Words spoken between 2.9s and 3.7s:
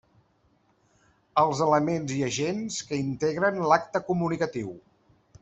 integren